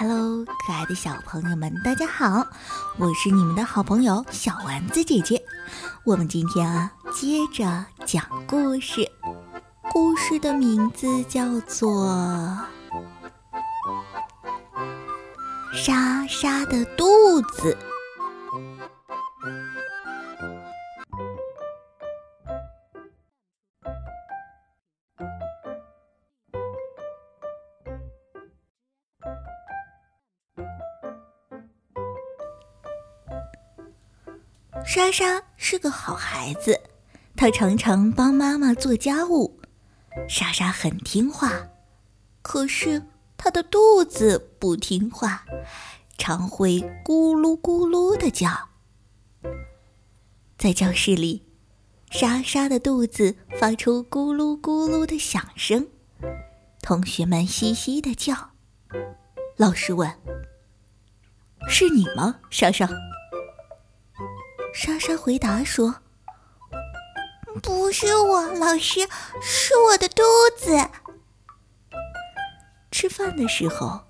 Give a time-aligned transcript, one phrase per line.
[0.00, 2.46] Hello，可爱的小朋友们，大家好！
[2.98, 5.42] 我是你们的好朋友小丸子姐姐。
[6.04, 9.10] 我们今天啊，接着讲故事。
[9.90, 11.90] 故事的名字叫做
[15.72, 17.04] 《莎莎的肚
[17.56, 17.76] 子》。
[34.84, 36.80] 莎莎是个好孩子，
[37.36, 39.60] 她常常帮妈妈做家务。
[40.28, 41.68] 莎莎很听话，
[42.42, 43.02] 可是
[43.36, 45.44] 她的肚子不听话，
[46.16, 48.68] 常会咕噜咕噜的叫。
[50.56, 51.44] 在教室里，
[52.10, 55.86] 莎莎的肚子发出咕噜咕噜的响声，
[56.82, 58.50] 同学们嘻嘻的叫。
[59.56, 60.12] 老师问
[61.68, 62.88] ：“是你吗，莎莎？”
[64.80, 65.96] 莎莎回答说
[67.60, 69.00] ：“不是我，老师，
[69.42, 70.22] 是我的肚
[70.56, 70.88] 子。”
[72.92, 74.02] 吃饭的时候，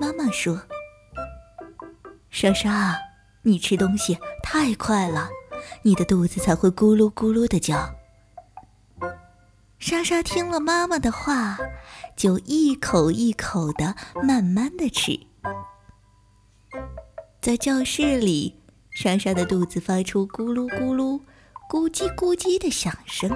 [0.00, 0.62] 妈妈说
[2.28, 2.98] ：“莎莎，
[3.42, 5.30] 你吃东西太快了，
[5.82, 7.94] 你的肚子才会咕噜咕噜的叫。”
[9.78, 11.56] 莎莎听了妈妈的话，
[12.16, 13.94] 就一口一口的
[14.24, 15.20] 慢慢的吃。
[17.40, 18.59] 在教室里。
[18.92, 21.20] 莎莎的肚子发出咕噜咕噜、
[21.70, 23.30] 咕叽咕叽的响声。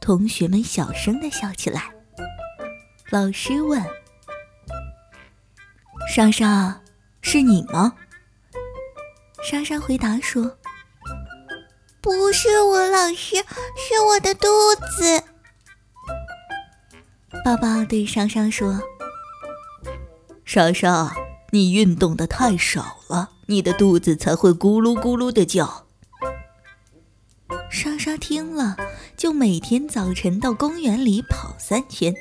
[0.00, 1.92] 同学们小声的笑起来。
[3.10, 3.82] 老师问
[6.14, 6.80] ：“莎莎，
[7.20, 7.94] 是你吗？”
[9.42, 10.58] 莎莎回答说
[12.00, 13.36] ：“不是我，老师，
[13.76, 14.48] 是我的肚
[14.98, 15.22] 子。”
[17.44, 18.80] 爸爸对莎莎说
[20.44, 21.14] ：“莎莎。”
[21.54, 25.86] 你运动的太少了，你的肚子才会咕噜咕噜的叫。
[27.70, 28.76] 莎莎听了，
[29.16, 32.12] 就每天早晨到公园里跑三圈，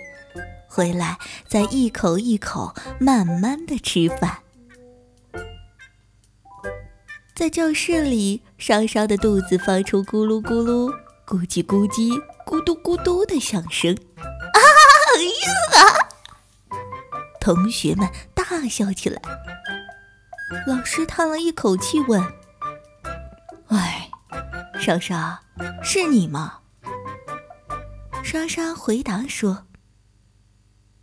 [0.67, 1.17] 回来
[1.47, 4.37] 再一口一口慢慢的吃饭。
[7.35, 10.93] 在教室里，莎莎的肚子发出咕噜咕噜、
[11.25, 13.95] 咕叽咕叽、咕嘟咕嘟的响声。
[13.95, 14.59] 啊
[15.79, 16.07] 呀！
[17.41, 18.07] 同学们。
[18.67, 19.21] 笑起来。
[20.67, 22.21] 老师叹了一口气，问
[23.67, 24.09] ：“哎，
[24.79, 25.41] 莎莎，
[25.81, 26.59] 是你吗？”
[28.23, 29.65] 莎莎回答说：“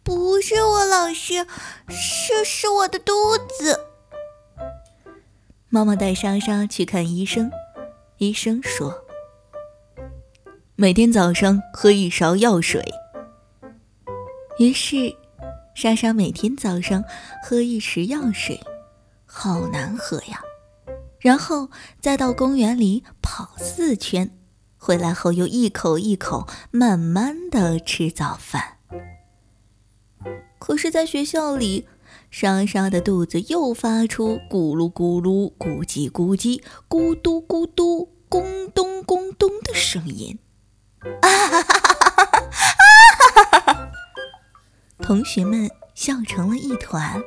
[0.04, 1.47] 不是我，老师，
[1.88, 3.12] 是是我的肚
[3.59, 3.87] 子。”
[5.69, 7.50] 妈妈带莎莎去看医生，
[8.19, 9.04] 医生说
[10.77, 12.84] ：“每天早上喝一勺药水。”
[14.59, 15.20] 于是。
[15.81, 17.03] 莎莎每天早上
[17.43, 18.61] 喝一匙药水，
[19.25, 20.43] 好难喝呀。
[21.21, 21.71] 然后
[22.03, 24.31] 再到公园里跑四圈，
[24.77, 28.77] 回来后又一口一口慢慢的吃早饭。
[30.59, 31.89] 可是，在学校里，
[32.31, 40.39] 莎莎的肚子又发出咕噜咕噜、咕叽咕叽、咕嘟咕嘟、咕咚咕咚的声音。
[41.23, 41.90] 啊哈哈
[45.03, 47.21] 同学们笑成了一团，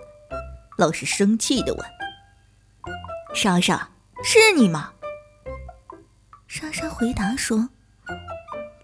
[0.78, 1.86] 老师生气的问
[3.36, 3.90] ：“莎莎，
[4.24, 4.94] 是你吗？”
[6.48, 7.70] 莎莎回答说：“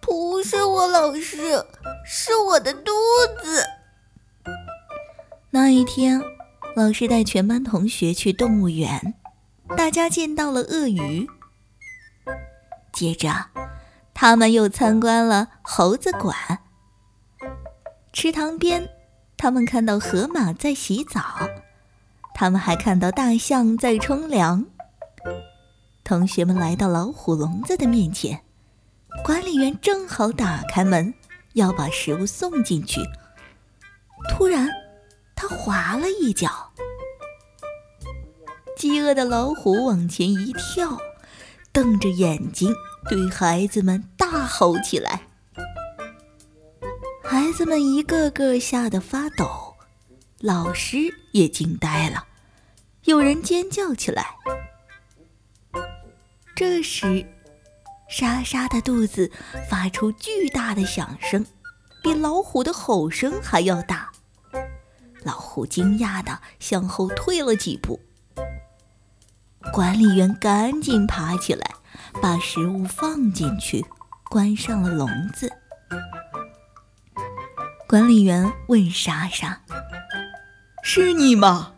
[0.02, 1.66] 不是我，老师，
[2.06, 2.92] 是我的肚
[3.42, 3.64] 子。”
[5.52, 6.22] 那一天，
[6.76, 9.16] 老师带全班同学去动物园，
[9.78, 11.28] 大家见到了鳄鱼。
[12.92, 13.48] 接着，
[14.14, 16.59] 他们又参观了猴子馆。
[18.22, 18.90] 池塘边，
[19.38, 21.24] 他们看到河马在洗澡，
[22.36, 24.66] 他们还看到大象在冲凉。
[26.04, 28.42] 同学们来到老虎笼子的面前，
[29.24, 31.14] 管理员正好打开门，
[31.54, 33.00] 要把食物送进去。
[34.30, 34.68] 突然，
[35.34, 36.74] 他滑了一脚，
[38.76, 40.98] 饥饿的老虎往前一跳，
[41.72, 42.76] 瞪着眼睛
[43.08, 45.29] 对孩子们大吼起来。
[47.60, 49.76] 子们一个个吓得发抖，
[50.40, 52.24] 老师也惊呆了，
[53.04, 54.28] 有人尖叫起来。
[56.56, 57.28] 这时，
[58.10, 59.30] 莎莎的肚子
[59.70, 61.46] 发出巨大的响声，
[62.02, 64.10] 比老虎的吼声还要大。
[65.24, 68.00] 老虎惊讶地向后退了几步，
[69.74, 71.72] 管理员赶紧爬起来，
[72.22, 73.86] 把食物放进去，
[74.30, 75.52] 关上了笼子。
[77.90, 79.64] 管理员问莎莎
[80.86, 81.74] ：“是你吗？”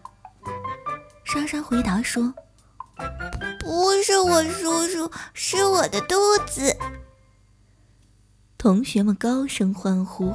[1.24, 2.34] 莎莎回答说
[3.58, 6.75] ：“不是我，叔叔，是我的肚子。”
[8.60, 10.34] 同学们高声欢呼，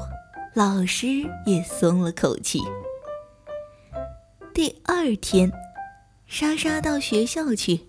[0.55, 1.08] 老师
[1.44, 2.62] 也松了口气。
[4.55, 5.52] 第二天，
[6.26, 7.87] 莎莎到学校去，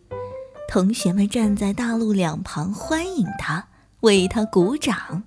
[0.68, 3.70] 同学们站在大路两旁欢迎她，
[4.02, 5.24] 为她鼓掌。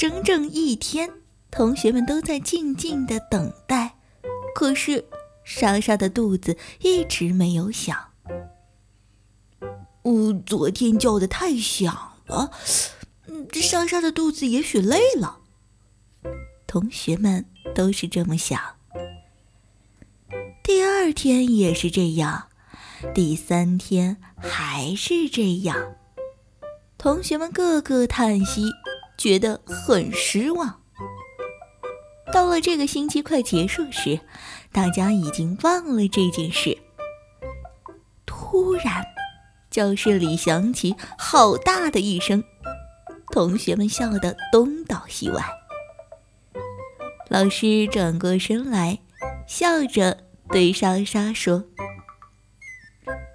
[0.00, 1.10] 整整一天，
[1.50, 3.96] 同学们都在静静的等待，
[4.54, 5.04] 可是。
[5.44, 8.12] 莎莎的肚子一直没有响。
[10.04, 12.50] 嗯，昨天叫的太响了。
[13.26, 15.40] 嗯，这莎莎的肚子也许累了。
[16.66, 17.44] 同学们
[17.74, 18.58] 都是这么想。
[20.62, 22.48] 第二天也是这样，
[23.12, 25.96] 第三天还是这样。
[26.96, 28.70] 同学们个个叹息，
[29.20, 30.80] 觉得很失望。
[32.32, 34.18] 到了这个星期快结束时。
[34.72, 36.78] 大家已经忘了这件事。
[38.24, 39.04] 突然，
[39.68, 42.44] 教室里响起好大的一声，
[43.32, 45.42] 同学们笑得东倒西歪。
[47.28, 49.00] 老师转过身来，
[49.44, 50.18] 笑着
[50.50, 51.64] 对莎莎说：“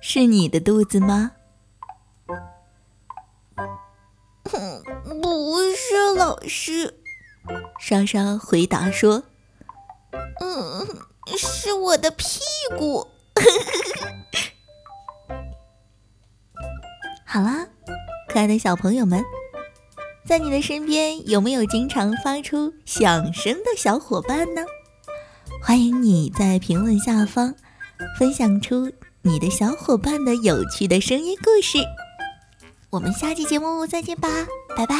[0.01, 1.33] 是你的肚子吗
[6.25, 6.95] ？”“老师。”
[7.79, 9.23] 莎莎回答说
[10.41, 10.87] ：“嗯。”
[11.37, 12.39] 是我的屁
[12.77, 13.07] 股。
[17.25, 17.67] 好啦，
[18.29, 19.25] 可爱的小朋友们，
[20.23, 24.63] 在你的身边有没有经常发出响声的小伙伴呢？
[25.63, 27.55] 欢迎你在评论下方
[28.19, 28.91] 分享出
[29.23, 31.79] 你的小伙伴的有趣的声音故事。
[32.91, 34.29] 我们下期节目再见吧，
[34.77, 34.95] 拜拜。